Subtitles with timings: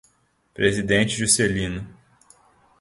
[0.55, 1.85] Presidente Juscelino